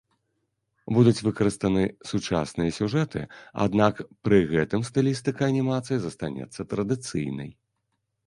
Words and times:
Будуць 0.97 1.23
выкарыстаны 1.25 1.83
сучасныя 2.11 2.71
сюжэты, 2.79 3.21
аднак 3.65 3.95
пры 4.27 4.37
гэтым 4.53 4.81
стылістыка 4.89 5.41
анімацыі 5.51 5.97
застанецца 6.07 6.67
традыцыйнай. 6.75 7.51